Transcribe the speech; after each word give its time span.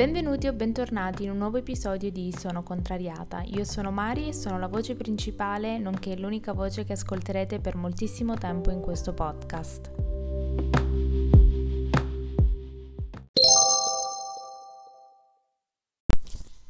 Benvenuti 0.00 0.46
o 0.46 0.54
bentornati 0.54 1.24
in 1.24 1.30
un 1.30 1.36
nuovo 1.36 1.58
episodio 1.58 2.10
di 2.10 2.34
Sono 2.34 2.62
contrariata. 2.62 3.42
Io 3.42 3.64
sono 3.64 3.90
Mari 3.90 4.28
e 4.28 4.32
sono 4.32 4.58
la 4.58 4.66
voce 4.66 4.94
principale, 4.94 5.76
nonché 5.76 6.16
l'unica 6.16 6.54
voce 6.54 6.84
che 6.84 6.94
ascolterete 6.94 7.60
per 7.60 7.76
moltissimo 7.76 8.32
tempo 8.32 8.70
in 8.70 8.80
questo 8.80 9.12
podcast. 9.12 9.90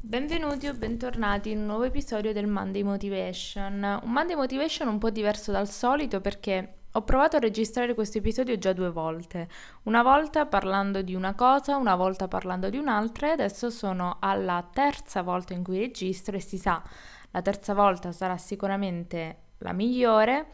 Benvenuti 0.01 0.67
o 0.67 0.75
bentornati 0.75 1.53
in 1.53 1.59
un 1.59 1.67
nuovo 1.67 1.85
episodio 1.85 2.33
del 2.33 2.49
Monday 2.49 2.83
Motivation. 2.83 4.01
Un 4.03 4.11
Monday 4.11 4.35
Motivation 4.35 4.89
un 4.89 4.99
po' 4.99 5.11
diverso 5.11 5.53
dal 5.53 5.69
solito 5.69 6.21
perché 6.21 6.80
ho 6.93 7.03
provato 7.03 7.37
a 7.37 7.41
registrare 7.41 7.95
questo 7.95 8.19
episodio 8.19 8.59
già 8.59 8.73
due 8.73 8.91
volte, 8.91 9.49
una 9.85 10.03
volta 10.03 10.47
parlando 10.47 11.03
di 11.03 11.15
una 11.15 11.35
cosa, 11.35 11.77
una 11.77 11.95
volta 11.95 12.27
parlando 12.27 12.69
di 12.69 12.79
un'altra 12.79 13.29
e 13.29 13.31
adesso 13.31 13.71
sono 13.71 14.17
alla 14.19 14.69
terza 14.73 15.23
volta 15.23 15.53
in 15.53 15.63
cui 15.63 15.79
registro 15.79 16.37
e 16.37 16.41
si 16.41 16.59
sa, 16.59 16.83
la 17.31 17.43
terza 17.43 17.75
volta 17.75 18.11
sarà 18.11 18.37
sicuramente 18.39 19.37
la 19.59 19.73
migliore 19.73 20.47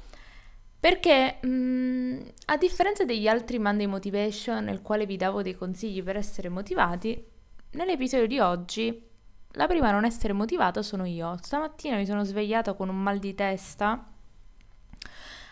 perché 0.79 1.39
mh, 1.41 1.49
mm, 1.49 2.21
a 2.47 2.57
differenza 2.59 3.05
degli 3.05 3.29
altri 3.29 3.59
Monday 3.59 3.87
Motivation 3.87 4.65
nel 4.65 4.83
quale 4.83 5.07
vi 5.07 5.17
davo 5.17 5.41
dei 5.41 5.55
consigli 5.55 6.03
per 6.03 6.17
essere 6.17 6.51
motivati, 6.51 7.25
nell'episodio 7.73 8.27
di 8.27 8.39
oggi 8.39 9.05
la 9.53 9.67
prima 9.67 9.89
a 9.89 9.93
non 9.93 10.05
essere 10.05 10.35
motivata 10.35 10.83
sono 10.83 11.07
io. 11.07 11.39
Stamattina 11.41 11.97
mi 11.97 12.05
sono 12.05 12.25
svegliata 12.25 12.75
con 12.75 12.91
un 12.91 13.03
mal 13.03 13.19
di 13.19 13.35
testa 13.35 14.16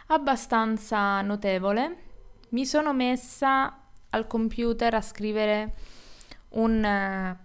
abbastanza 0.06 1.20
notevole. 1.22 2.02
Mi 2.50 2.66
sono 2.66 2.92
messa 2.92 3.78
al 4.10 4.26
computer 4.26 4.94
a 4.94 5.00
scrivere 5.00 5.74
un, 6.50 7.36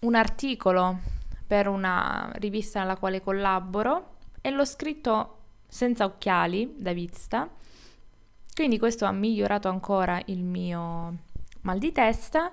un 0.00 0.14
articolo 0.14 0.98
per 1.46 1.66
una 1.66 2.30
rivista 2.34 2.80
nella 2.80 2.96
quale 2.96 3.20
collaboro 3.20 4.16
e 4.40 4.50
l'ho 4.50 4.64
scritto 4.64 5.38
senza 5.66 6.04
occhiali 6.04 6.74
da 6.76 6.92
vista. 6.92 7.48
Quindi 8.54 8.78
questo 8.78 9.04
ha 9.04 9.12
migliorato 9.12 9.68
ancora 9.68 10.20
il 10.26 10.44
mio 10.44 11.16
mal 11.62 11.78
di 11.78 11.92
testa 11.92 12.52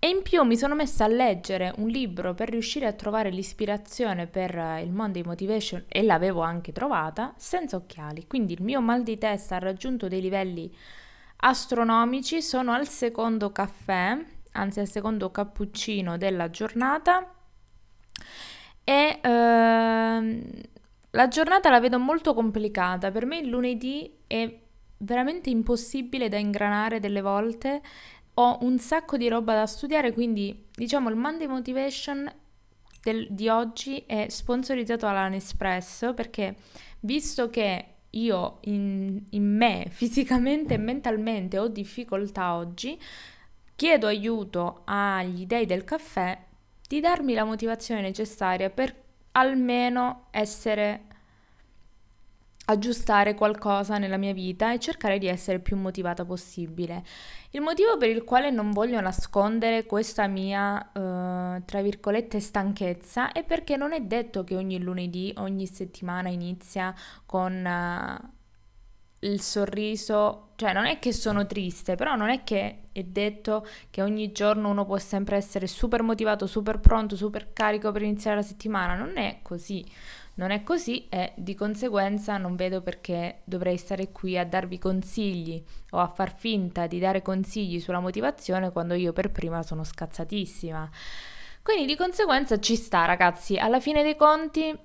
e 0.00 0.08
in 0.08 0.22
più 0.22 0.42
mi 0.44 0.56
sono 0.56 0.74
messa 0.74 1.04
a 1.04 1.08
leggere 1.08 1.72
un 1.78 1.88
libro 1.88 2.32
per 2.32 2.50
riuscire 2.50 2.86
a 2.86 2.92
trovare 2.92 3.30
l'ispirazione 3.30 4.28
per 4.28 4.56
eh, 4.56 4.82
il 4.82 4.92
Monday 4.92 5.22
Motivation 5.22 5.84
e 5.88 6.02
l'avevo 6.02 6.40
anche 6.40 6.70
trovata 6.70 7.34
senza 7.36 7.76
occhiali. 7.76 8.26
Quindi 8.28 8.52
il 8.52 8.62
mio 8.62 8.80
mal 8.80 9.02
di 9.02 9.18
testa 9.18 9.56
ha 9.56 9.58
raggiunto 9.58 10.06
dei 10.06 10.20
livelli 10.20 10.72
astronomici, 11.40 12.40
sono 12.42 12.72
al 12.72 12.86
secondo 12.86 13.50
caffè, 13.50 14.16
anzi 14.52 14.80
al 14.80 14.88
secondo 14.88 15.30
cappuccino 15.30 16.16
della 16.16 16.48
giornata 16.50 17.32
e 18.84 19.18
ehm, 19.20 20.42
la 21.10 21.28
giornata 21.28 21.70
la 21.70 21.80
vedo 21.80 21.98
molto 21.98 22.34
complicata. 22.34 23.10
Per 23.10 23.26
me 23.26 23.38
il 23.38 23.48
lunedì 23.48 24.10
è 24.26 24.60
veramente 24.98 25.50
impossibile 25.50 26.28
da 26.28 26.38
ingranare 26.38 27.00
delle 27.00 27.20
volte 27.20 27.82
ho 28.40 28.58
un 28.60 28.78
sacco 28.78 29.16
di 29.16 29.28
roba 29.28 29.54
da 29.54 29.66
studiare, 29.66 30.12
quindi 30.12 30.66
diciamo 30.72 31.10
il 31.10 31.16
Monday 31.16 31.48
Motivation 31.48 32.30
del, 33.02 33.26
di 33.30 33.48
oggi 33.48 34.04
è 34.06 34.26
sponsorizzato 34.28 35.06
dalla 35.06 35.28
Nespresso 35.28 36.14
perché 36.14 36.54
visto 37.00 37.50
che 37.50 37.84
io 38.10 38.58
in, 38.62 39.20
in 39.30 39.56
me 39.56 39.86
fisicamente 39.90 40.74
e 40.74 40.78
mentalmente 40.78 41.58
ho 41.58 41.66
difficoltà 41.66 42.54
oggi, 42.54 42.98
chiedo 43.74 44.06
aiuto 44.06 44.82
agli 44.84 45.44
dei 45.44 45.66
del 45.66 45.82
caffè 45.82 46.38
di 46.86 47.00
darmi 47.00 47.34
la 47.34 47.44
motivazione 47.44 48.00
necessaria 48.00 48.70
per 48.70 48.94
almeno 49.32 50.26
essere 50.30 51.06
aggiustare 52.70 53.34
qualcosa 53.34 53.96
nella 53.98 54.18
mia 54.18 54.32
vita 54.32 54.72
e 54.72 54.78
cercare 54.78 55.18
di 55.18 55.26
essere 55.26 55.58
più 55.58 55.76
motivata 55.76 56.24
possibile. 56.24 57.02
Il 57.50 57.62
motivo 57.62 57.96
per 57.96 58.10
il 58.10 58.24
quale 58.24 58.50
non 58.50 58.72
voglio 58.72 59.00
nascondere 59.00 59.86
questa 59.86 60.26
mia, 60.26 60.76
uh, 60.76 61.64
tra 61.64 61.80
virgolette, 61.80 62.40
stanchezza 62.40 63.32
è 63.32 63.42
perché 63.42 63.76
non 63.76 63.92
è 63.92 64.00
detto 64.00 64.44
che 64.44 64.54
ogni 64.54 64.78
lunedì, 64.80 65.32
ogni 65.38 65.66
settimana 65.66 66.28
inizia 66.28 66.94
con 67.24 67.64
uh, 67.64 68.36
il 69.20 69.40
sorriso, 69.40 70.50
cioè 70.56 70.74
non 70.74 70.84
è 70.84 70.98
che 70.98 71.12
sono 71.12 71.46
triste, 71.46 71.94
però 71.94 72.16
non 72.16 72.28
è 72.28 72.44
che 72.44 72.88
è 72.92 73.02
detto 73.02 73.66
che 73.88 74.02
ogni 74.02 74.30
giorno 74.32 74.68
uno 74.68 74.84
può 74.84 74.98
sempre 74.98 75.36
essere 75.36 75.66
super 75.66 76.02
motivato, 76.02 76.46
super 76.46 76.80
pronto, 76.80 77.16
super 77.16 77.52
carico 77.54 77.90
per 77.92 78.02
iniziare 78.02 78.36
la 78.36 78.42
settimana, 78.42 78.94
non 78.94 79.16
è 79.16 79.38
così. 79.42 79.84
Non 80.38 80.52
è 80.52 80.62
così 80.62 81.08
e 81.08 81.32
di 81.34 81.56
conseguenza 81.56 82.36
non 82.36 82.54
vedo 82.54 82.80
perché 82.80 83.40
dovrei 83.42 83.76
stare 83.76 84.12
qui 84.12 84.38
a 84.38 84.46
darvi 84.46 84.78
consigli 84.78 85.60
o 85.90 85.98
a 85.98 86.06
far 86.06 86.32
finta 86.32 86.86
di 86.86 87.00
dare 87.00 87.22
consigli 87.22 87.80
sulla 87.80 87.98
motivazione 87.98 88.70
quando 88.70 88.94
io 88.94 89.12
per 89.12 89.32
prima 89.32 89.64
sono 89.64 89.82
scazzatissima. 89.82 90.88
Quindi 91.60 91.86
di 91.86 91.96
conseguenza 91.96 92.60
ci 92.60 92.76
sta 92.76 93.04
ragazzi, 93.04 93.58
alla 93.58 93.80
fine 93.80 94.04
dei 94.04 94.14
conti 94.14 94.78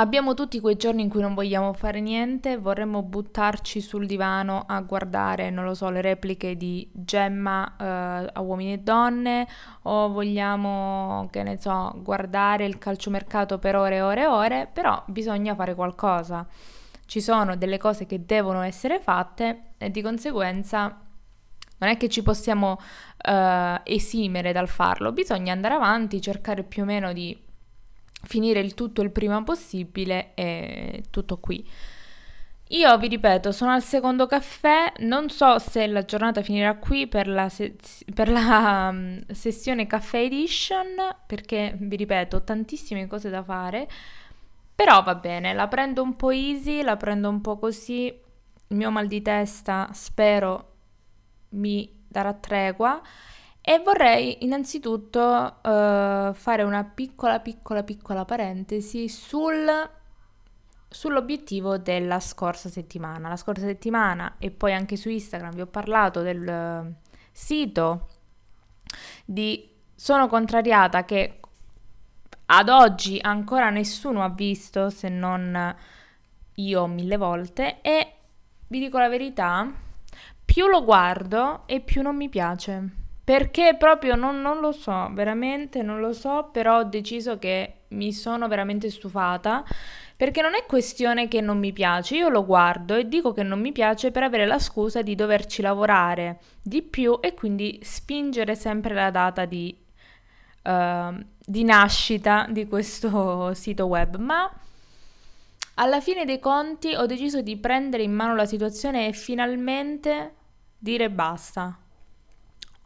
Abbiamo 0.00 0.32
tutti 0.32 0.60
quei 0.60 0.76
giorni 0.76 1.02
in 1.02 1.10
cui 1.10 1.20
non 1.20 1.34
vogliamo 1.34 1.74
fare 1.74 2.00
niente, 2.00 2.56
vorremmo 2.56 3.02
buttarci 3.02 3.82
sul 3.82 4.06
divano 4.06 4.64
a 4.66 4.80
guardare, 4.80 5.50
non 5.50 5.66
lo 5.66 5.74
so, 5.74 5.90
le 5.90 6.00
repliche 6.00 6.56
di 6.56 6.88
Gemma 6.90 7.76
eh, 7.78 8.30
a 8.32 8.40
uomini 8.40 8.72
e 8.72 8.78
donne 8.78 9.46
o 9.82 10.08
vogliamo, 10.08 11.28
che 11.30 11.42
ne 11.42 11.58
so, 11.60 11.92
guardare 11.98 12.64
il 12.64 12.78
calciomercato 12.78 13.58
per 13.58 13.76
ore 13.76 13.96
e 13.96 14.00
ore 14.00 14.22
e 14.22 14.26
ore, 14.26 14.70
però 14.72 15.02
bisogna 15.06 15.54
fare 15.54 15.74
qualcosa. 15.74 16.46
Ci 17.04 17.20
sono 17.20 17.54
delle 17.56 17.76
cose 17.76 18.06
che 18.06 18.24
devono 18.24 18.62
essere 18.62 19.00
fatte 19.00 19.72
e 19.76 19.90
di 19.90 20.00
conseguenza 20.00 20.98
non 21.76 21.90
è 21.90 21.98
che 21.98 22.08
ci 22.08 22.22
possiamo 22.22 22.78
eh, 23.18 23.80
esimere 23.84 24.52
dal 24.52 24.68
farlo, 24.68 25.12
bisogna 25.12 25.52
andare 25.52 25.74
avanti, 25.74 26.22
cercare 26.22 26.62
più 26.62 26.84
o 26.84 26.86
meno 26.86 27.12
di 27.12 27.48
finire 28.22 28.60
il 28.60 28.74
tutto 28.74 29.02
il 29.02 29.10
prima 29.10 29.42
possibile 29.42 30.32
e 30.34 31.04
tutto 31.10 31.38
qui. 31.38 31.68
Io 32.72 32.96
vi 32.98 33.08
ripeto, 33.08 33.50
sono 33.50 33.72
al 33.72 33.82
secondo 33.82 34.26
caffè, 34.26 34.92
non 34.98 35.28
so 35.28 35.58
se 35.58 35.88
la 35.88 36.04
giornata 36.04 36.40
finirà 36.40 36.76
qui 36.76 37.08
per 37.08 37.26
la, 37.26 37.48
se- 37.48 37.74
per 38.14 38.28
la 38.30 38.90
um, 38.92 39.18
sessione 39.32 39.88
caffè 39.88 40.18
edition, 40.18 40.86
perché 41.26 41.74
vi 41.80 41.96
ripeto, 41.96 42.36
ho 42.36 42.42
tantissime 42.44 43.08
cose 43.08 43.28
da 43.28 43.42
fare, 43.42 43.88
però 44.72 45.02
va 45.02 45.16
bene, 45.16 45.52
la 45.52 45.66
prendo 45.66 46.00
un 46.00 46.14
po' 46.14 46.30
easy, 46.30 46.82
la 46.82 46.96
prendo 46.96 47.28
un 47.28 47.40
po' 47.40 47.58
così, 47.58 48.06
il 48.06 48.76
mio 48.76 48.90
mal 48.92 49.08
di 49.08 49.20
testa 49.20 49.88
spero 49.92 50.68
mi 51.50 51.92
darà 52.06 52.32
tregua 52.34 53.02
e 53.62 53.78
vorrei 53.84 54.42
innanzitutto 54.44 55.20
uh, 55.20 56.32
fare 56.32 56.62
una 56.62 56.84
piccola, 56.84 57.40
piccola, 57.40 57.82
piccola 57.82 58.24
parentesi 58.24 59.08
sul, 59.08 59.68
sull'obiettivo 60.88 61.78
della 61.78 62.20
scorsa 62.20 62.68
settimana. 62.68 63.28
La 63.28 63.36
scorsa 63.36 63.66
settimana 63.66 64.36
e 64.38 64.50
poi 64.50 64.72
anche 64.72 64.96
su 64.96 65.08
Instagram 65.08 65.54
vi 65.54 65.60
ho 65.60 65.66
parlato 65.66 66.22
del 66.22 66.46
uh, 66.46 67.08
sito 67.30 68.08
di 69.24 69.68
Sono 69.94 70.26
contrariata 70.26 71.04
che 71.04 71.40
ad 72.46 72.68
oggi 72.68 73.18
ancora 73.20 73.70
nessuno 73.70 74.24
ha 74.24 74.30
visto 74.30 74.90
se 74.90 75.08
non 75.08 75.76
io 76.54 76.86
mille 76.86 77.16
volte 77.16 77.80
e 77.80 78.14
vi 78.66 78.78
dico 78.80 78.98
la 78.98 79.08
verità, 79.08 79.70
più 80.44 80.66
lo 80.66 80.82
guardo 80.82 81.62
e 81.66 81.80
più 81.80 82.02
non 82.02 82.16
mi 82.16 82.28
piace. 82.28 82.99
Perché 83.30 83.76
proprio 83.78 84.16
non, 84.16 84.42
non, 84.42 84.58
lo 84.58 84.72
so, 84.72 85.08
veramente 85.12 85.82
non 85.82 86.00
lo 86.00 86.12
so, 86.12 86.48
però 86.50 86.78
ho 86.78 86.82
deciso 86.82 87.38
che 87.38 87.82
mi 87.90 88.12
sono 88.12 88.48
veramente 88.48 88.90
stufata. 88.90 89.62
Perché 90.16 90.42
non 90.42 90.56
è 90.56 90.66
questione 90.66 91.28
che 91.28 91.40
non 91.40 91.56
mi 91.56 91.72
piace, 91.72 92.16
io 92.16 92.28
lo 92.28 92.44
guardo 92.44 92.96
e 92.96 93.06
dico 93.06 93.32
che 93.32 93.44
non 93.44 93.60
mi 93.60 93.70
piace 93.70 94.10
per 94.10 94.24
avere 94.24 94.46
la 94.46 94.58
scusa 94.58 95.02
di 95.02 95.14
doverci 95.14 95.62
lavorare 95.62 96.40
di 96.60 96.82
più 96.82 97.20
e 97.20 97.34
quindi 97.34 97.78
spingere 97.84 98.56
sempre 98.56 98.94
la 98.94 99.12
data 99.12 99.44
di, 99.44 99.78
uh, 100.64 101.24
di 101.38 101.62
nascita 101.62 102.48
di 102.50 102.66
questo 102.66 103.54
sito 103.54 103.86
web. 103.86 104.16
Ma 104.16 104.52
alla 105.74 106.00
fine 106.00 106.24
dei 106.24 106.40
conti 106.40 106.96
ho 106.96 107.06
deciso 107.06 107.42
di 107.42 107.56
prendere 107.56 108.02
in 108.02 108.12
mano 108.12 108.34
la 108.34 108.46
situazione 108.46 109.06
e 109.06 109.12
finalmente 109.12 110.32
dire 110.76 111.08
basta 111.10 111.78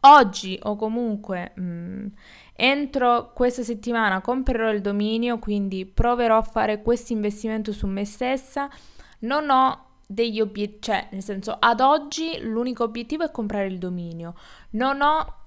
oggi 0.05 0.59
o 0.63 0.75
comunque 0.75 1.51
mh, 1.55 1.61
mm, 1.61 2.05
entro 2.53 3.31
questa 3.33 3.63
settimana 3.63 4.21
comprerò 4.21 4.71
il 4.71 4.81
dominio, 4.81 5.39
quindi 5.39 5.85
proverò 5.85 6.37
a 6.37 6.43
fare 6.43 6.81
questo 6.81 7.13
investimento 7.13 7.71
su 7.71 7.87
me 7.87 8.05
stessa. 8.05 8.69
Non 9.19 9.49
ho 9.49 9.83
degli 10.07 10.39
obiettivi, 10.39 10.81
cioè 10.81 11.07
nel 11.11 11.23
senso 11.23 11.55
ad 11.59 11.79
oggi 11.79 12.39
l'unico 12.41 12.83
obiettivo 12.83 13.23
è 13.23 13.31
comprare 13.31 13.67
il 13.67 13.77
dominio. 13.77 14.35
Non 14.71 15.01
ho 15.01 15.43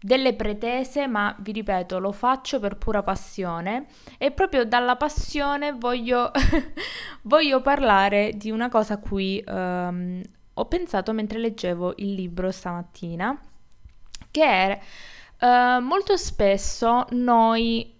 delle 0.00 0.34
pretese, 0.34 1.06
ma 1.06 1.34
vi 1.40 1.52
ripeto, 1.52 1.98
lo 1.98 2.12
faccio 2.12 2.60
per 2.60 2.76
pura 2.76 3.02
passione 3.02 3.86
e 4.16 4.30
proprio 4.30 4.64
dalla 4.64 4.96
passione 4.96 5.72
voglio, 5.72 6.30
voglio 7.22 7.60
parlare 7.60 8.32
di 8.36 8.50
una 8.50 8.68
cosa 8.68 8.94
a 8.94 8.98
cui 8.98 9.42
um, 9.46 10.22
ho 10.54 10.64
pensato 10.66 11.12
mentre 11.12 11.38
leggevo 11.38 11.94
il 11.96 12.14
libro 12.14 12.50
stamattina, 12.50 13.36
è 14.40 14.78
uh, 15.40 15.80
molto 15.80 16.16
spesso 16.16 17.06
noi, 17.10 17.94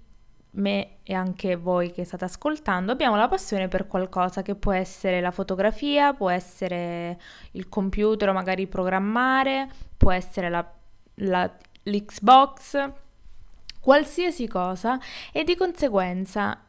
me 0.52 0.96
e 1.02 1.14
anche 1.14 1.56
voi 1.56 1.90
che 1.90 2.04
state 2.04 2.24
ascoltando, 2.24 2.92
abbiamo 2.92 3.16
la 3.16 3.28
passione 3.28 3.68
per 3.68 3.86
qualcosa 3.86 4.42
che 4.42 4.54
può 4.54 4.72
essere 4.72 5.20
la 5.20 5.30
fotografia, 5.30 6.12
può 6.12 6.28
essere 6.30 7.18
il 7.52 7.68
computer 7.68 8.32
magari 8.32 8.66
programmare, 8.66 9.68
può 9.96 10.12
essere 10.12 10.50
la, 10.50 10.70
la, 11.14 11.50
l'Xbox, 11.84 12.90
qualsiasi 13.80 14.46
cosa 14.48 14.98
e 15.32 15.44
di 15.44 15.56
conseguenza 15.56 16.62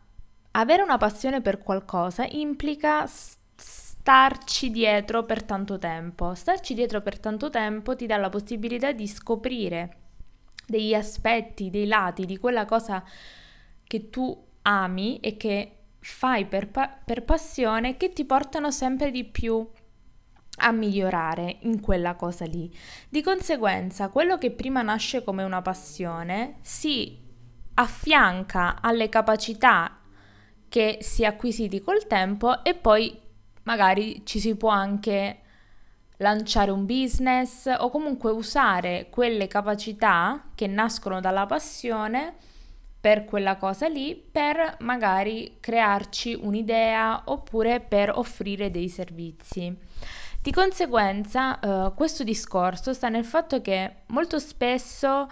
avere 0.51 0.81
una 0.81 0.97
passione 0.97 1.41
per 1.41 1.59
qualcosa 1.59 2.25
implica 2.29 3.05
starci 4.09 4.71
dietro 4.71 5.23
per 5.23 5.43
tanto 5.43 5.77
tempo. 5.77 6.33
Starci 6.33 6.73
dietro 6.73 6.99
per 7.01 7.19
tanto 7.19 7.51
tempo 7.51 7.95
ti 7.95 8.07
dà 8.07 8.17
la 8.17 8.29
possibilità 8.29 8.91
di 8.91 9.07
scoprire 9.07 9.97
degli 10.65 10.95
aspetti, 10.95 11.69
dei 11.69 11.85
lati 11.85 12.25
di 12.25 12.39
quella 12.39 12.65
cosa 12.65 13.03
che 13.83 14.09
tu 14.09 14.35
ami 14.63 15.19
e 15.19 15.37
che 15.37 15.75
fai 15.99 16.47
per, 16.47 16.69
pa- 16.69 16.89
per 16.89 17.23
passione 17.23 17.97
che 17.97 18.11
ti 18.11 18.25
portano 18.25 18.71
sempre 18.71 19.11
di 19.11 19.25
più 19.25 19.63
a 20.61 20.71
migliorare 20.71 21.57
in 21.61 21.79
quella 21.79 22.15
cosa 22.15 22.45
lì. 22.45 22.75
Di 23.09 23.21
conseguenza, 23.21 24.09
quello 24.09 24.39
che 24.39 24.49
prima 24.49 24.81
nasce 24.81 25.23
come 25.23 25.43
una 25.43 25.61
passione 25.61 26.55
si 26.61 27.15
affianca 27.75 28.81
alle 28.81 29.07
capacità 29.07 29.99
che 30.67 30.97
si 30.99 31.25
acquisiti 31.25 31.79
col 31.79 32.07
tempo 32.07 32.63
e 32.63 32.73
poi 32.73 33.27
magari 33.69 34.23
ci 34.25 34.39
si 34.39 34.55
può 34.55 34.69
anche 34.69 35.41
lanciare 36.17 36.71
un 36.71 36.87
business 36.87 37.71
o 37.77 37.91
comunque 37.91 38.31
usare 38.31 39.09
quelle 39.11 39.45
capacità 39.45 40.45
che 40.55 40.65
nascono 40.65 41.19
dalla 41.19 41.45
passione 41.45 42.33
per 42.99 43.25
quella 43.25 43.57
cosa 43.57 43.87
lì 43.87 44.15
per 44.15 44.77
magari 44.79 45.57
crearci 45.59 46.35
un'idea 46.41 47.21
oppure 47.25 47.79
per 47.79 48.09
offrire 48.09 48.71
dei 48.71 48.89
servizi. 48.89 49.73
Di 50.41 50.51
conseguenza, 50.51 51.59
eh, 51.59 51.93
questo 51.93 52.23
discorso 52.23 52.91
sta 52.93 53.07
nel 53.07 53.23
fatto 53.23 53.61
che 53.61 53.97
molto 54.07 54.39
spesso 54.39 55.29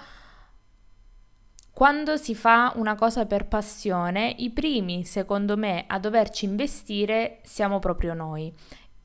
quando 1.77 2.17
si 2.17 2.33
fa 2.33 2.73
una 2.77 2.95
cosa 2.95 3.27
per 3.27 3.45
passione, 3.45 4.33
i 4.39 4.49
primi, 4.49 5.05
secondo 5.05 5.55
me, 5.55 5.83
a 5.85 5.99
doverci 5.99 6.45
investire 6.45 7.37
siamo 7.43 7.77
proprio 7.77 8.15
noi. 8.15 8.51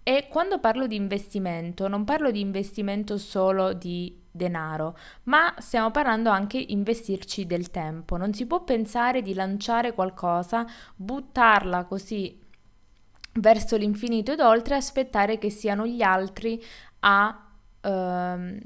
E 0.02 0.28
quando 0.30 0.58
parlo 0.58 0.86
di 0.86 0.96
investimento, 0.96 1.86
non 1.86 2.04
parlo 2.04 2.30
di 2.30 2.40
investimento 2.40 3.18
solo 3.18 3.74
di 3.74 4.22
denaro, 4.30 4.96
ma 5.24 5.54
stiamo 5.58 5.90
parlando 5.90 6.30
anche 6.30 6.64
di 6.64 6.72
investirci 6.72 7.44
del 7.44 7.70
tempo. 7.70 8.16
Non 8.16 8.32
si 8.32 8.46
può 8.46 8.64
pensare 8.64 9.20
di 9.20 9.34
lanciare 9.34 9.92
qualcosa, 9.92 10.64
buttarla 10.96 11.84
così 11.84 12.40
verso 13.34 13.76
l'infinito 13.76 14.32
ed 14.32 14.40
oltre, 14.40 14.76
aspettare 14.76 15.36
che 15.36 15.50
siano 15.50 15.86
gli 15.86 16.00
altri 16.00 16.58
a... 17.00 17.50
Ehm, 17.82 18.60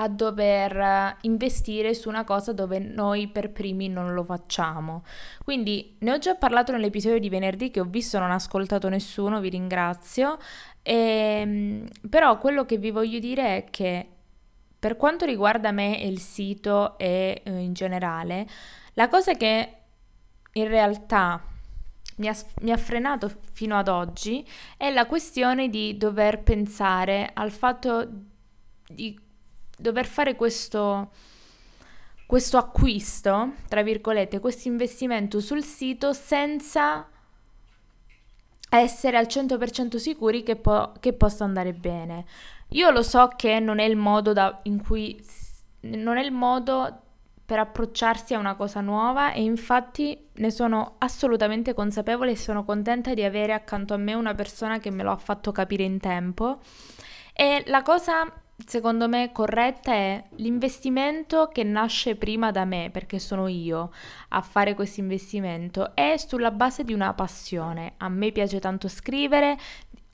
a 0.00 0.08
dover 0.08 1.16
investire 1.22 1.92
su 1.92 2.08
una 2.08 2.24
cosa 2.24 2.52
dove 2.52 2.78
noi 2.78 3.28
per 3.28 3.50
primi 3.50 3.88
non 3.88 4.14
lo 4.14 4.22
facciamo. 4.24 5.04
Quindi 5.44 5.96
ne 6.00 6.12
ho 6.12 6.18
già 6.18 6.34
parlato 6.36 6.72
nell'episodio 6.72 7.18
di 7.18 7.28
venerdì 7.28 7.70
che 7.70 7.80
ho 7.80 7.84
visto 7.84 8.18
non 8.18 8.30
ha 8.30 8.34
ascoltato 8.34 8.88
nessuno, 8.88 9.40
vi 9.40 9.50
ringrazio. 9.50 10.38
E, 10.82 10.94
ehm, 10.94 11.86
però 12.08 12.38
quello 12.38 12.64
che 12.64 12.78
vi 12.78 12.90
voglio 12.90 13.18
dire 13.18 13.56
è 13.56 13.64
che 13.70 14.08
per 14.78 14.96
quanto 14.96 15.26
riguarda 15.26 15.70
me 15.70 16.00
e 16.00 16.08
il 16.08 16.20
sito 16.20 16.96
e 16.96 17.42
eh, 17.44 17.58
in 17.58 17.74
generale, 17.74 18.46
la 18.94 19.08
cosa 19.08 19.34
che 19.34 19.74
in 20.52 20.68
realtà 20.68 21.42
mi 22.16 22.28
ha, 22.28 22.36
mi 22.62 22.72
ha, 22.72 22.76
frenato 22.78 23.30
fino 23.52 23.76
ad 23.76 23.88
oggi 23.88 24.46
è 24.78 24.90
la 24.90 25.06
questione 25.06 25.68
di 25.68 25.96
dover 25.98 26.42
pensare 26.42 27.30
al 27.34 27.50
fatto 27.50 28.08
di 28.86 29.18
dover 29.80 30.06
fare 30.06 30.36
questo, 30.36 31.10
questo 32.26 32.58
acquisto, 32.58 33.54
tra 33.68 33.82
virgolette, 33.82 34.40
questo 34.40 34.68
investimento 34.68 35.40
sul 35.40 35.64
sito 35.64 36.12
senza 36.12 37.08
essere 38.70 39.16
al 39.16 39.26
100% 39.26 39.96
sicuri 39.96 40.42
che, 40.42 40.56
po- 40.56 40.92
che 41.00 41.12
possa 41.12 41.44
andare 41.44 41.72
bene. 41.72 42.24
Io 42.68 42.90
lo 42.90 43.02
so 43.02 43.32
che 43.34 43.58
non 43.58 43.80
è 43.80 43.84
il 43.84 43.96
modo 43.96 44.32
da, 44.32 44.60
in 44.64 44.82
cui 44.82 45.20
non 45.80 46.18
è 46.18 46.22
il 46.22 46.30
modo 46.30 47.00
per 47.44 47.58
approcciarsi 47.58 48.34
a 48.34 48.38
una 48.38 48.54
cosa 48.54 48.80
nuova 48.80 49.32
e 49.32 49.42
infatti 49.42 50.28
ne 50.34 50.52
sono 50.52 50.94
assolutamente 50.98 51.74
consapevole 51.74 52.30
e 52.30 52.36
sono 52.36 52.64
contenta 52.64 53.12
di 53.12 53.24
avere 53.24 53.52
accanto 53.52 53.92
a 53.92 53.96
me 53.96 54.14
una 54.14 54.36
persona 54.36 54.78
che 54.78 54.90
me 54.90 55.02
lo 55.02 55.10
ha 55.10 55.16
fatto 55.16 55.50
capire 55.50 55.82
in 55.82 55.98
tempo. 55.98 56.60
E 57.32 57.64
la 57.66 57.82
cosa 57.82 58.39
secondo 58.66 59.08
me 59.08 59.32
corretta 59.32 59.92
è 59.92 60.24
l'investimento 60.36 61.48
che 61.52 61.64
nasce 61.64 62.16
prima 62.16 62.50
da 62.50 62.64
me, 62.64 62.90
perché 62.92 63.18
sono 63.18 63.46
io 63.46 63.90
a 64.28 64.40
fare 64.42 64.74
questo 64.74 65.00
investimento, 65.00 65.94
è 65.94 66.16
sulla 66.16 66.50
base 66.50 66.84
di 66.84 66.92
una 66.92 67.14
passione. 67.14 67.94
A 67.98 68.08
me 68.08 68.32
piace 68.32 68.60
tanto 68.60 68.88
scrivere, 68.88 69.56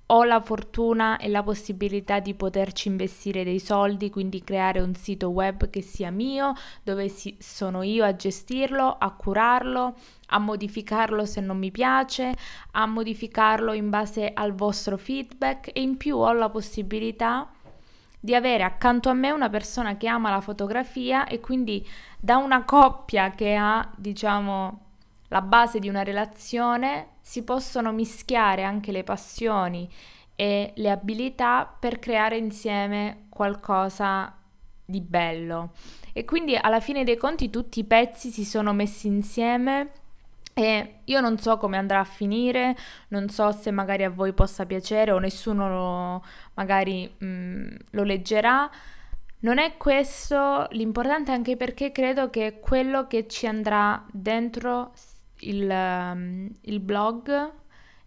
ho 0.09 0.23
la 0.23 0.41
fortuna 0.41 1.17
e 1.17 1.29
la 1.29 1.43
possibilità 1.43 2.21
di 2.21 2.35
poterci 2.35 2.89
investire 2.89 3.43
dei 3.43 3.59
soldi, 3.59 4.09
quindi 4.11 4.45
creare 4.45 4.81
un 4.81 4.95
sito 4.95 5.31
web 5.31 5.69
che 5.69 5.83
sia 5.83 6.11
mio, 6.11 6.53
dove 6.85 7.09
si, 7.09 7.37
sono 7.41 7.83
io 7.83 8.05
a 8.05 8.15
gestirlo, 8.15 8.97
a 8.99 9.11
curarlo, 9.11 9.97
a 10.29 10.39
modificarlo 10.39 11.25
se 11.25 11.41
non 11.41 11.59
mi 11.59 11.73
piace, 11.73 12.35
a 12.73 12.87
modificarlo 12.87 13.73
in 13.73 13.91
base 13.91 14.31
al 14.33 14.55
vostro 14.55 14.97
feedback 14.97 15.71
e 15.73 15.81
in 15.81 15.97
più 15.97 16.19
ho 16.19 16.33
la 16.33 16.51
possibilità 16.51 17.51
di 18.19 18.35
avere 18.35 18.63
accanto 18.63 19.09
a 19.09 19.15
me 19.15 19.31
una 19.31 19.49
persona 19.49 19.97
che 19.97 20.09
ama 20.09 20.31
la 20.31 20.41
fotografia 20.41 21.27
e 21.27 21.41
quindi 21.41 21.87
da 22.19 22.37
una 22.37 22.65
coppia 22.65 23.31
che 23.31 23.55
ha, 23.55 23.89
diciamo, 23.97 24.81
la 25.29 25.43
base 25.43 25.79
di 25.79 25.89
una 25.89 26.03
relazione 26.03 27.15
si 27.21 27.43
possono 27.43 27.93
mischiare 27.93 28.63
anche 28.63 28.93
le 28.93 29.05
passioni 29.05 29.89
e 30.35 30.73
le 30.77 30.91
abilità 30.91 31.67
per 31.79 31.99
creare 31.99 32.37
insieme 32.37 33.27
qualcosa 33.29 34.35
di 34.85 35.01
bello. 35.01 35.73
E 36.13 36.25
quindi 36.25 36.57
alla 36.57 36.81
fine 36.81 37.05
dei 37.05 37.17
conti 37.17 37.51
tutti 37.51 37.81
i 37.81 37.85
pezzi 37.85 38.31
si 38.31 38.45
sono 38.45 38.73
messi 38.73 39.07
insieme 39.07 39.91
e 40.59 41.01
io 41.05 41.21
non 41.21 41.37
so 41.39 41.59
come 41.59 41.77
andrà 41.77 42.01
a 42.01 42.05
finire, 42.05 42.75
non 43.09 43.29
so 43.29 43.53
se 43.53 43.71
magari 43.71 44.05
a 44.05 44.11
voi 44.11 44.33
possa 44.33 44.65
piacere 44.65 45.11
o 45.11 45.19
nessuno 45.19 45.69
lo, 45.69 46.25
magari 46.55 47.07
mh, 47.07 47.77
lo 47.91 48.03
leggerà. 48.05 48.71
Non 49.41 49.59
è 49.59 49.77
questo 49.77 50.67
l'importante 50.71 51.31
anche 51.31 51.59
perché 51.59 51.93
credo 51.93 52.31
che 52.31 52.59
quello 52.59 53.07
che 53.07 53.27
ci 53.29 53.47
andrà 53.47 54.03
dentro 54.11 54.95
il, 55.41 55.69
um, 55.71 56.51
il 56.63 56.81
blog, 56.81 57.53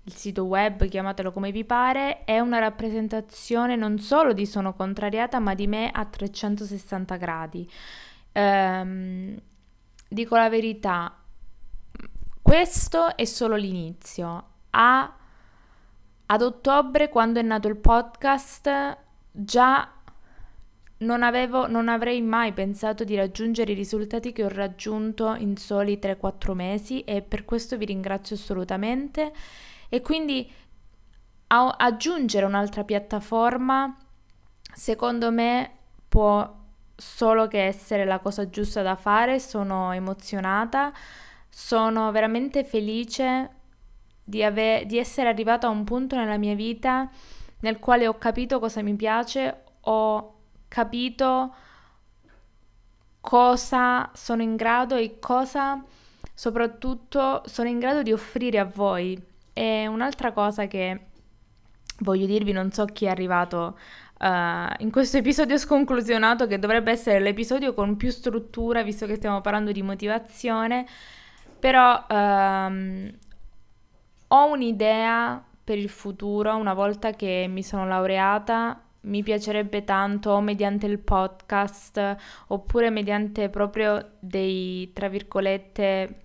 il 0.05 0.13
sito 0.15 0.45
web, 0.45 0.87
chiamatelo 0.87 1.31
come 1.31 1.51
vi 1.51 1.63
pare, 1.63 2.23
è 2.23 2.39
una 2.39 2.57
rappresentazione 2.57 3.75
non 3.75 3.99
solo 3.99 4.33
di 4.33 4.47
Sono 4.47 4.73
Contrariata, 4.73 5.37
ma 5.37 5.53
di 5.53 5.67
me 5.67 5.91
a 5.91 6.03
360 6.03 7.15
gradi. 7.15 7.69
Um, 8.33 9.39
dico 10.07 10.35
la 10.35 10.49
verità, 10.49 11.18
questo 12.49 13.15
è 13.15 13.25
solo 13.25 13.55
l'inizio. 13.55 14.43
A, 14.71 15.13
ad 16.25 16.41
ottobre, 16.41 17.07
quando 17.07 17.39
è 17.39 17.43
nato 17.43 17.67
il 17.67 17.77
podcast, 17.77 18.97
già 19.29 19.87
non, 20.97 21.21
avevo, 21.21 21.67
non 21.67 21.89
avrei 21.89 22.23
mai 22.23 22.51
pensato 22.51 23.03
di 23.03 23.15
raggiungere 23.15 23.73
i 23.73 23.75
risultati 23.75 24.31
che 24.31 24.43
ho 24.43 24.49
raggiunto 24.49 25.35
in 25.35 25.57
soli 25.57 25.99
3-4 26.01 26.53
mesi 26.53 27.03
e 27.03 27.21
per 27.21 27.45
questo 27.45 27.77
vi 27.77 27.85
ringrazio 27.85 28.35
assolutamente. 28.35 29.31
E 29.87 30.01
quindi 30.01 30.51
a, 31.49 31.75
aggiungere 31.77 32.47
un'altra 32.47 32.83
piattaforma, 32.83 33.95
secondo 34.73 35.31
me, 35.31 35.71
può 36.09 36.51
solo 36.95 37.47
che 37.47 37.65
essere 37.65 38.05
la 38.05 38.17
cosa 38.17 38.49
giusta 38.49 38.81
da 38.81 38.95
fare. 38.95 39.39
Sono 39.39 39.91
emozionata. 39.91 40.91
Sono 41.49 42.11
veramente 42.11 42.63
felice 42.63 43.49
di, 44.23 44.43
ave- 44.43 44.85
di 44.85 44.97
essere 44.97 45.29
arrivata 45.29 45.67
a 45.67 45.71
un 45.71 45.83
punto 45.83 46.15
nella 46.15 46.37
mia 46.37 46.55
vita 46.55 47.09
nel 47.61 47.79
quale 47.79 48.07
ho 48.07 48.17
capito 48.17 48.59
cosa 48.59 48.81
mi 48.81 48.95
piace, 48.95 49.63
ho 49.81 50.33
capito 50.67 51.53
cosa 53.19 54.09
sono 54.13 54.41
in 54.41 54.55
grado 54.55 54.95
e 54.95 55.19
cosa 55.19 55.83
soprattutto 56.33 57.43
sono 57.45 57.67
in 57.67 57.79
grado 57.79 58.01
di 58.01 58.13
offrire 58.13 58.59
a 58.59 58.65
voi. 58.65 59.21
E 59.51 59.87
un'altra 59.87 60.31
cosa 60.31 60.67
che 60.67 61.07
voglio 61.99 62.25
dirvi, 62.25 62.53
non 62.53 62.71
so 62.71 62.85
chi 62.85 63.05
è 63.05 63.09
arrivato 63.09 63.77
uh, 64.19 64.25
in 64.77 64.89
questo 64.89 65.17
episodio 65.17 65.57
sconclusionato, 65.57 66.47
che 66.47 66.59
dovrebbe 66.59 66.91
essere 66.91 67.19
l'episodio 67.19 67.73
con 67.73 67.97
più 67.97 68.09
struttura, 68.09 68.83
visto 68.83 69.05
che 69.05 69.15
stiamo 69.15 69.41
parlando 69.41 69.73
di 69.73 69.81
motivazione, 69.81 70.85
però 71.59 72.05
um, 72.09 73.11
ho 74.27 74.51
un'idea 74.51 75.43
per 75.63 75.77
il 75.77 75.89
futuro, 75.89 76.55
una 76.55 76.73
volta 76.73 77.11
che 77.11 77.45
mi 77.49 77.61
sono 77.63 77.87
laureata, 77.87 78.81
mi 79.01 79.23
piacerebbe 79.23 79.83
tanto 79.83 80.31
o 80.31 80.41
mediante 80.41 80.85
il 80.85 80.99
podcast 80.99 82.17
oppure 82.47 82.89
mediante 82.89 83.49
proprio 83.49 84.13
dei, 84.19 84.91
tra 84.93 85.07
virgolette, 85.07 86.23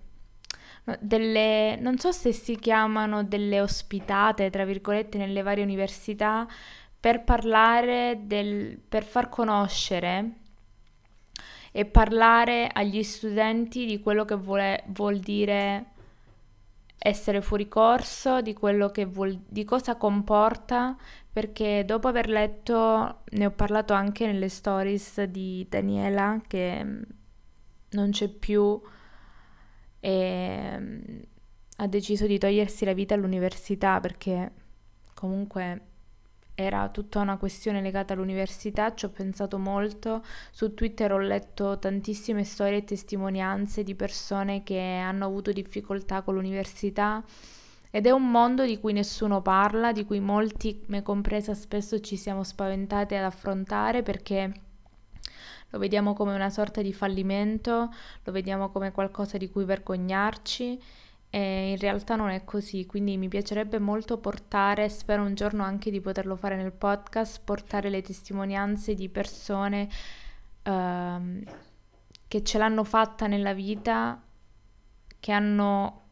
delle, 0.99 1.77
non 1.79 1.97
so 1.97 2.11
se 2.11 2.31
si 2.31 2.57
chiamano 2.57 3.23
delle 3.23 3.61
ospitate, 3.61 4.49
tra 4.49 4.65
virgolette, 4.65 5.17
nelle 5.17 5.41
varie 5.41 5.63
università 5.63 6.47
per 6.99 7.23
parlare 7.23 8.21
del, 8.23 8.79
per 8.87 9.03
far 9.03 9.29
conoscere 9.29 10.44
e 11.77 11.83
parlare 11.83 12.69
agli 12.71 13.03
studenti 13.03 13.85
di 13.85 13.99
quello 13.99 14.23
che 14.23 14.35
vuole, 14.35 14.85
vuol 14.87 15.19
dire 15.19 15.87
essere 16.97 17.41
fuori 17.41 17.67
corso, 17.67 18.39
di 18.39 18.53
quello 18.53 18.91
che 18.91 19.03
vuol, 19.03 19.37
di 19.45 19.65
cosa 19.65 19.97
comporta, 19.97 20.95
perché 21.29 21.83
dopo 21.85 22.07
aver 22.07 22.29
letto, 22.29 23.23
ne 23.29 23.45
ho 23.45 23.51
parlato 23.51 23.91
anche 23.91 24.25
nelle 24.25 24.47
stories 24.47 25.23
di 25.23 25.67
Daniela 25.67 26.41
che 26.47 26.81
mm, 26.81 27.01
non 27.89 28.11
c'è 28.11 28.29
più 28.29 28.81
e 29.99 30.77
mm, 30.79 30.99
ha 31.75 31.87
deciso 31.87 32.25
di 32.25 32.37
togliersi 32.37 32.85
la 32.85 32.93
vita 32.93 33.15
all'università 33.15 33.99
perché 33.99 34.49
comunque 35.13 35.81
era 36.55 36.87
tutta 36.87 37.19
una 37.19 37.37
questione 37.37 37.81
legata 37.81 38.13
all'università, 38.13 38.93
ci 38.95 39.05
ho 39.05 39.09
pensato 39.09 39.59
molto, 39.59 40.23
su 40.51 40.73
Twitter 40.73 41.11
ho 41.11 41.19
letto 41.19 41.77
tantissime 41.77 42.45
storie 42.45 42.77
e 42.77 42.83
testimonianze 42.85 43.83
di 43.83 43.93
persone 43.93 44.63
che 44.63 44.79
hanno 44.79 45.25
avuto 45.25 45.51
difficoltà 45.51 46.21
con 46.21 46.35
l'università 46.35 47.21
ed 47.91 48.05
è 48.07 48.11
un 48.11 48.31
mondo 48.31 48.65
di 48.65 48.79
cui 48.79 48.93
nessuno 48.93 49.41
parla, 49.41 49.91
di 49.91 50.05
cui 50.05 50.19
molti, 50.21 50.81
me 50.87 51.03
compresa, 51.03 51.53
spesso 51.53 51.99
ci 51.99 52.15
siamo 52.15 52.43
spaventati 52.43 53.15
ad 53.15 53.23
affrontare 53.23 54.01
perché 54.01 54.51
lo 55.69 55.79
vediamo 55.79 56.13
come 56.13 56.33
una 56.33 56.49
sorta 56.49 56.81
di 56.81 56.93
fallimento, 56.93 57.93
lo 58.23 58.31
vediamo 58.31 58.69
come 58.69 58.91
qualcosa 58.91 59.37
di 59.37 59.49
cui 59.49 59.65
vergognarci 59.65 60.81
e 61.35 61.71
in 61.71 61.77
realtà 61.79 62.15
non 62.15 62.29
è 62.29 62.45
così, 62.45 62.85
quindi 62.85 63.17
mi 63.17 63.27
piacerebbe 63.27 63.77
molto 63.77 64.19
portare, 64.19 64.87
spero 64.87 65.21
un 65.23 65.35
giorno 65.35 65.63
anche 65.63 65.91
di 65.91 65.99
poterlo 65.99 66.37
fare 66.37 66.55
nel 66.55 66.71
podcast, 66.71 67.41
portare 67.43 67.89
le 67.89 68.01
testimonianze 68.01 68.93
di 68.93 69.09
persone 69.09 69.89
uh, 70.63 71.43
che 72.25 72.41
ce 72.41 72.57
l'hanno 72.57 72.85
fatta 72.85 73.27
nella 73.27 73.51
vita, 73.51 74.23
che 75.19 75.31
hanno 75.33 76.03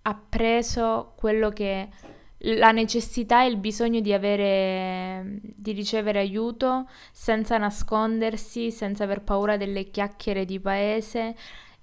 appreso 0.00 1.12
quello 1.14 1.50
che 1.50 1.90
la 2.38 2.72
necessità 2.72 3.44
e 3.44 3.48
il 3.48 3.58
bisogno 3.58 4.00
di 4.00 4.14
avere, 4.14 5.40
di 5.42 5.72
ricevere 5.72 6.20
aiuto 6.20 6.88
senza 7.12 7.58
nascondersi, 7.58 8.70
senza 8.70 9.04
aver 9.04 9.20
paura 9.20 9.58
delle 9.58 9.90
chiacchiere 9.90 10.46
di 10.46 10.58
paese 10.58 11.36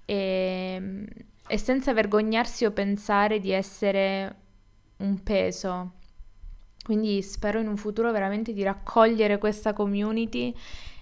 e, 0.04 1.06
e 1.54 1.58
senza 1.58 1.92
vergognarsi 1.92 2.64
o 2.64 2.72
pensare 2.72 3.38
di 3.38 3.52
essere 3.52 4.36
un 4.96 5.22
peso. 5.22 5.92
Quindi 6.82 7.22
spero 7.22 7.60
in 7.60 7.68
un 7.68 7.76
futuro 7.76 8.10
veramente 8.10 8.52
di 8.52 8.64
raccogliere 8.64 9.38
questa 9.38 9.72
community 9.72 10.52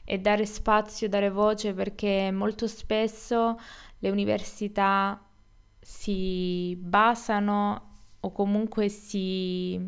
e 0.04 0.18
dare 0.18 0.44
spazio, 0.44 1.08
dare 1.08 1.30
voce 1.30 1.72
perché 1.72 2.30
molto 2.30 2.66
spesso 2.66 3.58
le 3.98 4.10
università 4.10 5.18
si 5.80 6.76
basano 6.78 8.00
o 8.20 8.30
comunque 8.30 8.90
si, 8.90 9.80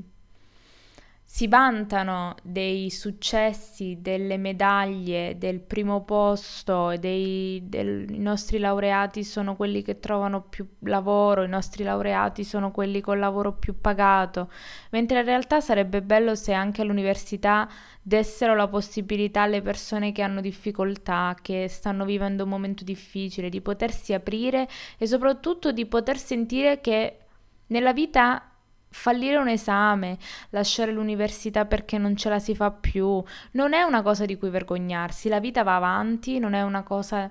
si 1.35 1.49
vantano 1.49 2.37
dei 2.45 2.91
successi, 2.91 3.99
delle 4.01 4.37
medaglie, 4.37 5.37
del 5.37 5.59
primo 5.59 6.05
posto, 6.05 6.97
dei, 6.97 7.61
del, 7.65 8.09
i 8.09 8.21
nostri 8.21 8.59
laureati 8.59 9.25
sono 9.25 9.57
quelli 9.57 9.83
che 9.83 9.99
trovano 9.99 10.43
più 10.43 10.65
lavoro, 10.83 11.43
i 11.43 11.49
nostri 11.49 11.83
laureati 11.83 12.45
sono 12.45 12.71
quelli 12.71 13.01
col 13.01 13.19
lavoro 13.19 13.53
più 13.53 13.81
pagato, 13.81 14.49
mentre 14.91 15.19
in 15.19 15.25
realtà 15.25 15.61
sarebbe 15.61 16.03
bello 16.03 16.37
se 16.37 16.53
anche 16.53 16.83
all'università 16.83 17.69
dessero 18.01 18.55
la 18.55 18.69
possibilità 18.69 19.43
alle 19.43 19.61
persone 19.61 20.13
che 20.13 20.23
hanno 20.23 20.41
difficoltà, 20.41 21.35
che 21.43 21.67
stanno 21.69 22.05
vivendo 22.05 22.45
un 22.45 22.51
momento 22.51 22.85
difficile, 22.85 23.49
di 23.49 23.61
potersi 23.61 24.13
aprire 24.13 24.69
e 24.97 25.09
soprattutto 25.09 25.73
di 25.73 25.85
poter 25.85 26.17
sentire 26.17 26.81
che 26.81 27.19
nella 27.67 27.93
vita 27.93 28.51
fallire 28.95 29.37
un 29.37 29.49
esame, 29.49 30.17
lasciare 30.51 30.93
l'università 30.93 31.65
perché 31.65 31.99
non 31.99 32.17
ce 32.17 32.29
la 32.29 32.39
si 32.39 32.55
fa 32.55 32.71
più, 32.71 33.23
non 33.53 33.75
è 33.75 33.83
una 33.83 34.03
cosa 34.03 34.25
di 34.25 34.39
cui 34.39 34.51
vergognarsi, 34.51 35.29
la 35.29 35.41
vita 35.41 35.65
va 35.65 35.77
avanti, 35.77 36.39
non 36.39 36.55
è 36.55 36.63
una 36.63 36.85
cosa 36.85 37.31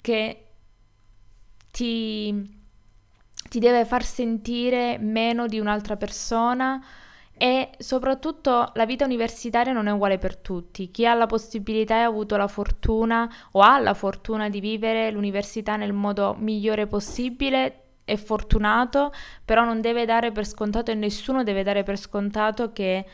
che 0.00 0.46
ti, 1.70 2.58
ti 3.48 3.58
deve 3.58 3.84
far 3.84 4.02
sentire 4.02 4.96
meno 4.98 5.46
di 5.46 5.60
un'altra 5.60 5.96
persona 5.96 6.82
e 7.36 7.70
soprattutto 7.78 8.70
la 8.74 8.86
vita 8.86 9.04
universitaria 9.04 9.72
non 9.72 9.88
è 9.88 9.92
uguale 9.92 10.16
per 10.18 10.38
tutti. 10.38 10.90
Chi 10.90 11.06
ha 11.06 11.12
la 11.12 11.26
possibilità 11.26 11.96
e 11.96 12.00
ha 12.00 12.06
avuto 12.06 12.36
la 12.36 12.48
fortuna 12.48 13.30
o 13.52 13.60
ha 13.60 13.78
la 13.78 13.92
fortuna 13.92 14.48
di 14.48 14.60
vivere 14.60 15.10
l'università 15.10 15.76
nel 15.76 15.92
modo 15.92 16.34
migliore 16.38 16.86
possibile 16.86 17.83
è 18.04 18.16
fortunato, 18.16 19.12
però 19.44 19.64
non 19.64 19.80
deve 19.80 20.04
dare 20.04 20.30
per 20.30 20.46
scontato 20.46 20.90
e 20.90 20.94
nessuno 20.94 21.42
deve 21.42 21.62
dare 21.62 21.82
per 21.82 21.98
scontato 21.98 22.72
che 22.72 23.06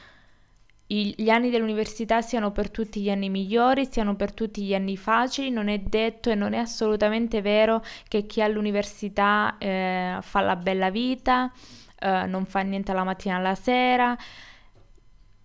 gli 0.93 1.31
anni 1.31 1.51
dell'università 1.51 2.21
siano 2.21 2.51
per 2.51 2.69
tutti 2.69 3.01
gli 3.01 3.11
anni 3.11 3.31
migliori, 3.31 3.87
siano 3.89 4.17
per 4.17 4.33
tutti 4.33 4.63
gli 4.63 4.75
anni 4.75 4.97
facili, 4.97 5.49
non 5.49 5.69
è 5.69 5.79
detto 5.79 6.31
e 6.31 6.35
non 6.35 6.53
è 6.53 6.59
assolutamente 6.59 7.41
vero 7.41 7.85
che 8.09 8.27
chi 8.27 8.43
all'università 8.43 9.57
eh, 9.59 10.19
fa 10.21 10.41
la 10.41 10.57
bella 10.57 10.91
vita, 10.91 11.53
eh, 11.97 12.27
non 12.27 12.45
fa 12.45 12.61
niente 12.63 12.91
alla 12.91 13.05
mattina 13.05 13.37
alla 13.37 13.55
sera. 13.55 14.17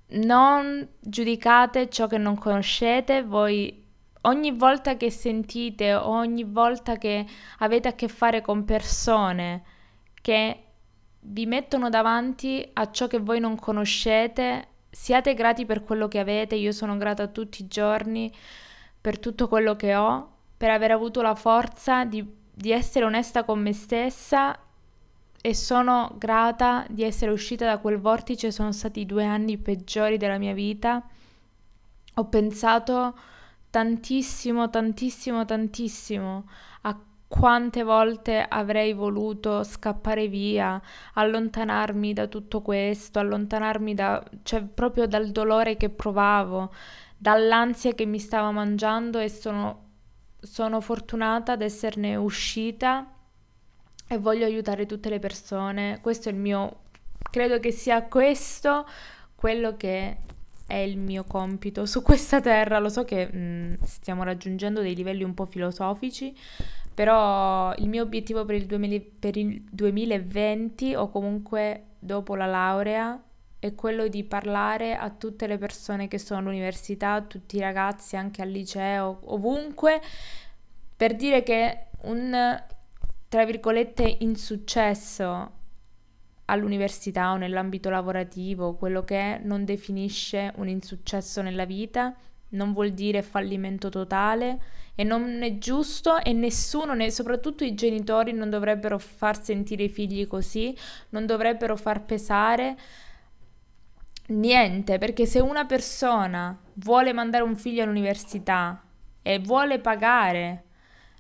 Non 0.08 0.88
giudicate 1.00 1.90
ciò 1.90 2.08
che 2.08 2.18
non 2.18 2.36
conoscete, 2.38 3.22
voi 3.22 3.85
ogni 4.26 4.52
volta 4.52 4.98
che 4.98 5.10
sentite, 5.10 5.94
ogni 5.94 6.44
volta 6.44 6.98
che 6.98 7.26
avete 7.60 7.88
a 7.88 7.94
che 7.94 8.08
fare 8.08 8.42
con 8.42 8.66
persone 8.66 9.64
che 10.22 10.60
vi 11.28 11.46
mettono 11.46 11.90
davanti 11.90 12.68
a 12.74 12.92
ciò 12.92 13.08
che 13.08 13.20
voi 13.20 13.40
non 13.40 13.56
conoscete, 13.56 14.68
siate 14.90 15.34
grati 15.34 15.66
per 15.66 15.84
quello 15.84 16.08
che 16.08 16.20
avete, 16.20 16.56
io 16.56 16.72
sono 16.72 16.98
grata 16.98 17.28
tutti 17.28 17.64
i 17.64 17.68
giorni 17.68 18.32
per 19.00 19.20
tutto 19.20 19.48
quello 19.48 19.76
che 19.76 19.96
ho, 19.96 20.30
per 20.58 20.70
aver 20.70 20.92
avuto 20.92 21.22
la 21.22 21.36
forza 21.36 22.06
di, 22.06 22.26
di 22.52 22.72
essere 22.72 23.06
onesta 23.06 23.44
con 23.44 23.60
me 23.60 23.74
stessa 23.74 24.58
e 25.42 25.54
sono 25.54 26.16
grata 26.18 26.86
di 26.90 27.04
essere 27.04 27.32
uscita 27.32 27.66
da 27.66 27.78
quel 27.78 28.00
vortice, 28.00 28.52
sono 28.52 28.72
stati 28.72 29.02
i 29.02 29.06
due 29.06 29.26
anni 29.26 29.58
peggiori 29.58 30.18
della 30.18 30.40
mia 30.40 30.54
vita. 30.54 31.04
Ho 32.16 32.26
pensato 32.26 33.16
tantissimo, 33.76 34.70
tantissimo, 34.70 35.44
tantissimo 35.44 36.48
a 36.84 36.98
quante 37.28 37.84
volte 37.84 38.40
avrei 38.40 38.94
voluto 38.94 39.64
scappare 39.66 40.30
via, 40.30 40.82
allontanarmi 41.16 42.14
da 42.14 42.28
tutto 42.28 42.62
questo, 42.62 43.20
allontanarmi 43.20 43.94
da, 43.94 44.24
cioè 44.44 44.64
proprio 44.64 45.08
dal 45.08 45.28
dolore 45.28 45.76
che 45.76 45.90
provavo, 45.90 46.74
dall'ansia 47.18 47.92
che 47.92 48.06
mi 48.06 48.18
stava 48.18 48.50
mangiando 48.52 49.20
e 49.20 49.28
sono, 49.28 49.88
sono 50.40 50.80
fortunata 50.80 51.52
ad 51.52 51.62
esserne 51.62 52.16
uscita 52.16 53.12
e 54.08 54.18
voglio 54.18 54.46
aiutare 54.46 54.86
tutte 54.86 55.10
le 55.10 55.20
persone. 55.20 56.00
Questo 56.00 56.30
è 56.30 56.32
il 56.32 56.38
mio, 56.38 56.84
credo 57.30 57.60
che 57.60 57.72
sia 57.72 58.04
questo 58.04 58.88
quello 59.36 59.76
che 59.76 60.18
è 60.68 60.76
il 60.76 60.98
mio 60.98 61.24
compito 61.24 61.86
su 61.86 62.02
questa 62.02 62.42
terra. 62.42 62.80
Lo 62.80 62.90
so 62.90 63.04
che 63.04 63.28
mh, 63.28 63.38
mm, 63.38 63.74
stiamo 63.84 64.24
raggiungendo 64.24 64.82
dei 64.82 64.96
livelli 64.96 65.24
un 65.24 65.34
po' 65.34 65.46
filosofici, 65.46 66.36
però 66.94 67.74
il 67.76 67.90
mio 67.90 68.04
obiettivo 68.04 68.46
per 68.46 68.56
il, 68.56 68.66
2000, 68.66 69.02
per 69.20 69.38
il 69.38 69.62
2020 69.70 70.96
o 70.96 71.10
comunque 71.10 71.84
dopo 72.00 72.36
la 72.36 72.46
laurea 72.46 73.22
è 73.60 73.74
quello 73.74 74.08
di 74.08 74.24
parlare 74.24 74.96
a 74.96 75.10
tutte 75.10 75.48
le 75.48 75.58
persone 75.58 76.08
che 76.08 76.20
sono 76.20 76.42
all'università, 76.42 77.14
a 77.14 77.22
tutti 77.22 77.58
i 77.58 77.62
ragazzi, 77.62 78.16
anche 78.16 78.42
al 78.44 78.50
liceo, 78.50 79.22
ovunque, 79.24 80.02
per 80.96 81.16
dire 81.16 81.42
che 81.42 81.88
un, 82.02 82.64
tra 83.28 83.46
virgolette, 83.46 84.18
insuccesso 84.20 85.64
all'università 86.46 87.32
o 87.32 87.38
nell'ambito 87.38 87.90
lavorativo, 87.90 88.76
quello 88.76 89.04
che 89.04 89.40
non 89.44 89.66
definisce 89.66 90.52
un 90.56 90.68
insuccesso 90.68 91.42
nella 91.42 91.66
vita, 91.66 92.16
non 92.50 92.74
vuol 92.74 92.92
dire 92.92 93.22
fallimento 93.22 93.90
totale 93.90 94.60
e 94.96 95.04
non 95.04 95.42
è 95.44 95.58
giusto 95.58 96.20
e 96.22 96.32
nessuno, 96.32 96.94
né, 96.94 97.10
soprattutto 97.12 97.64
i 97.64 97.74
genitori, 97.74 98.32
non 98.32 98.50
dovrebbero 98.50 98.98
far 98.98 99.44
sentire 99.44 99.84
i 99.84 99.90
figli 99.90 100.26
così, 100.28 100.76
non 101.10 101.26
dovrebbero 101.26 101.76
far 101.76 102.04
pesare 102.06 102.78
niente, 104.28 104.98
perché 104.98 105.26
se 105.26 105.40
una 105.40 105.66
persona 105.66 106.58
vuole 106.74 107.12
mandare 107.12 107.44
un 107.44 107.56
figlio 107.56 107.84
all'università 107.84 108.82
e 109.22 109.40
vuole 109.40 109.80
pagare 109.80 110.64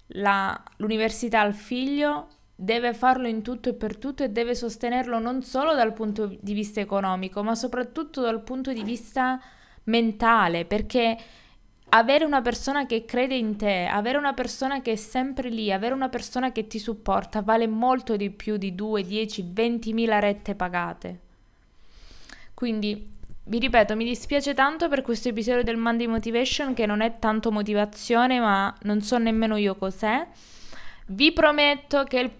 la, 0.07 0.63
l'università 0.77 1.41
al 1.41 1.53
figlio, 1.53 2.27
deve 2.55 2.93
farlo 2.93 3.27
in 3.27 3.41
tutto 3.41 3.69
e 3.69 3.73
per 3.73 3.97
tutto 3.97 4.23
e 4.23 4.29
deve 4.29 4.55
sostenerlo 4.55 5.19
non 5.19 5.43
solo 5.43 5.75
dal 5.75 5.93
punto 5.93 6.33
di 6.39 6.53
vista 6.53 6.79
economico, 6.79 7.43
ma 7.43 7.53
soprattutto 7.53 8.21
dal 8.21 8.41
punto 8.41 8.71
di 8.71 8.83
vista 8.83 9.41
mentale, 9.85 10.65
perché 10.65 11.17
avere 11.89 12.25
una 12.25 12.41
persona 12.41 12.85
che 12.85 13.05
crede 13.05 13.35
in 13.35 13.57
te, 13.57 13.85
avere 13.85 14.17
una 14.17 14.33
persona 14.33 14.81
che 14.81 14.93
è 14.93 14.95
sempre 14.95 15.49
lì, 15.49 15.71
avere 15.71 15.93
una 15.93 16.09
persona 16.09 16.51
che 16.51 16.67
ti 16.67 16.79
supporta 16.79 17.41
vale 17.41 17.67
molto 17.67 18.15
di 18.15 18.29
più 18.29 18.57
di 18.57 18.73
2, 18.73 19.03
10, 19.03 19.45
20 19.51 19.93
mila 19.93 20.19
rette 20.19 20.55
pagate. 20.55 21.19
Quindi 22.53 23.13
vi 23.47 23.59
ripeto, 23.59 23.95
mi 23.95 24.05
dispiace 24.05 24.53
tanto 24.53 24.89
per 24.89 25.01
questo 25.01 25.29
episodio 25.29 25.63
del 25.63 25.77
Monday 25.77 26.07
Motivation 26.07 26.73
che 26.73 26.85
non 26.85 27.01
è 27.01 27.19
tanto 27.19 27.51
motivazione, 27.51 28.39
ma 28.39 28.73
non 28.83 29.01
so 29.01 29.17
nemmeno 29.17 29.55
io 29.57 29.75
cos'è. 29.75 30.25
Vi 31.07 31.31
prometto 31.33 32.03
che 32.05 32.19
il 32.19 32.31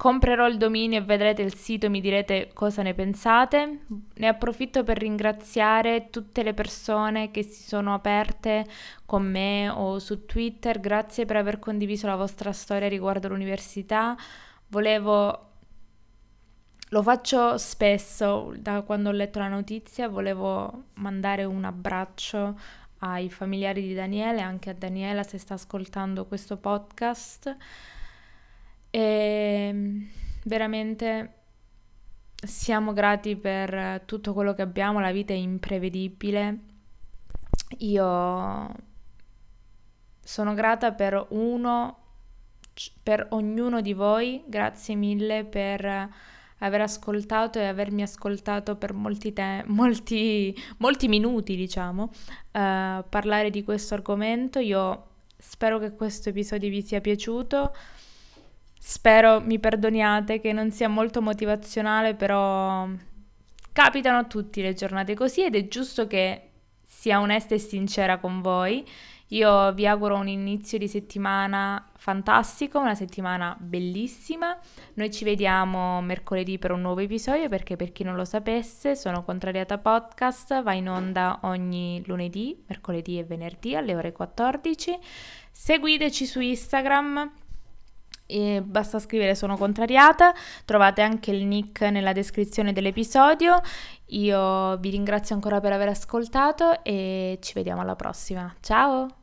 comprerò 0.00 0.48
il 0.48 0.56
dominio 0.56 0.98
e 0.98 1.02
vedrete 1.02 1.42
il 1.42 1.54
sito 1.54 1.84
e 1.84 1.90
mi 1.90 2.00
direte 2.00 2.52
cosa 2.54 2.80
ne 2.80 2.94
pensate. 2.94 3.80
Ne 4.14 4.28
approfitto 4.28 4.82
per 4.82 4.96
ringraziare 4.96 6.08
tutte 6.08 6.42
le 6.42 6.54
persone 6.54 7.30
che 7.30 7.42
si 7.42 7.62
sono 7.62 7.92
aperte 7.92 8.64
con 9.04 9.30
me 9.30 9.68
o 9.68 9.98
su 9.98 10.24
Twitter. 10.24 10.80
Grazie 10.80 11.26
per 11.26 11.36
aver 11.36 11.58
condiviso 11.58 12.06
la 12.06 12.16
vostra 12.16 12.50
storia 12.52 12.88
riguardo 12.88 13.28
l'università. 13.28 14.16
Volevo 14.68 15.48
lo 16.88 17.02
faccio 17.02 17.58
spesso 17.58 18.54
da 18.56 18.80
quando 18.80 19.10
ho 19.10 19.12
letto 19.12 19.38
la 19.38 19.48
notizia, 19.48 20.08
volevo 20.08 20.84
mandare 20.94 21.44
un 21.44 21.62
abbraccio 21.64 22.58
ai 23.00 23.28
familiari 23.28 23.82
di 23.82 23.92
Daniele, 23.92 24.40
anche 24.40 24.70
a 24.70 24.74
Daniela 24.74 25.22
se 25.24 25.36
sta 25.36 25.54
ascoltando 25.54 26.24
questo 26.24 26.56
podcast. 26.56 27.54
E 28.90 30.08
veramente 30.44 31.34
siamo 32.42 32.92
grati 32.92 33.36
per 33.36 34.02
tutto 34.06 34.32
quello 34.32 34.54
che 34.54 34.62
abbiamo, 34.62 35.00
la 35.00 35.12
vita 35.12 35.32
è 35.32 35.36
imprevedibile. 35.36 36.58
Io 37.78 38.74
sono 40.22 40.54
grata 40.54 40.92
per 40.92 41.26
uno, 41.30 41.96
per 43.02 43.26
ognuno 43.30 43.80
di 43.80 43.92
voi, 43.92 44.42
grazie 44.46 44.94
mille 44.94 45.44
per 45.44 46.10
aver 46.62 46.80
ascoltato 46.80 47.58
e 47.58 47.66
avermi 47.66 48.02
ascoltato 48.02 48.76
per 48.76 48.92
molti, 48.92 49.32
te- 49.32 49.64
molti, 49.66 50.54
molti 50.78 51.08
minuti, 51.08 51.56
diciamo, 51.56 52.02
uh, 52.04 53.04
parlare 53.08 53.50
di 53.50 53.64
questo 53.64 53.94
argomento. 53.94 54.58
Io 54.58 55.06
spero 55.36 55.78
che 55.78 55.94
questo 55.94 56.28
episodio 56.30 56.68
vi 56.68 56.82
sia 56.82 57.00
piaciuto. 57.00 57.74
Spero 58.82 59.42
mi 59.42 59.58
perdoniate 59.58 60.40
che 60.40 60.54
non 60.54 60.70
sia 60.70 60.88
molto 60.88 61.20
motivazionale, 61.20 62.14
però 62.14 62.88
capitano 63.72 64.18
a 64.18 64.24
tutti 64.24 64.62
le 64.62 64.72
giornate 64.72 65.14
così 65.14 65.44
ed 65.44 65.54
è 65.54 65.68
giusto 65.68 66.06
che 66.06 66.48
sia 66.86 67.20
onesta 67.20 67.54
e 67.54 67.58
sincera 67.58 68.16
con 68.16 68.40
voi. 68.40 68.82
Io 69.28 69.72
vi 69.74 69.86
auguro 69.86 70.16
un 70.16 70.28
inizio 70.28 70.78
di 70.78 70.88
settimana 70.88 71.90
fantastico, 71.98 72.80
una 72.80 72.94
settimana 72.94 73.54
bellissima. 73.60 74.58
Noi 74.94 75.12
ci 75.12 75.24
vediamo 75.24 76.00
mercoledì 76.00 76.58
per 76.58 76.72
un 76.72 76.80
nuovo 76.80 77.00
episodio 77.00 77.50
perché 77.50 77.76
per 77.76 77.92
chi 77.92 78.02
non 78.02 78.16
lo 78.16 78.24
sapesse 78.24 78.96
sono 78.96 79.22
Contrariata 79.22 79.76
Podcast, 79.76 80.62
va 80.62 80.72
in 80.72 80.88
onda 80.88 81.40
ogni 81.42 82.02
lunedì, 82.06 82.64
mercoledì 82.66 83.18
e 83.18 83.24
venerdì 83.24 83.76
alle 83.76 83.94
ore 83.94 84.12
14. 84.12 84.98
Seguiteci 85.52 86.24
su 86.24 86.40
Instagram 86.40 87.30
e 88.30 88.62
basta 88.62 88.98
scrivere 88.98 89.34
sono 89.34 89.56
contrariata, 89.56 90.32
trovate 90.64 91.02
anche 91.02 91.32
il 91.32 91.44
nick 91.44 91.82
nella 91.82 92.12
descrizione 92.12 92.72
dell'episodio. 92.72 93.60
Io 94.06 94.76
vi 94.78 94.90
ringrazio 94.90 95.34
ancora 95.34 95.60
per 95.60 95.72
aver 95.72 95.88
ascoltato 95.88 96.82
e 96.82 97.38
ci 97.40 97.52
vediamo 97.54 97.80
alla 97.80 97.96
prossima. 97.96 98.54
Ciao! 98.60 99.19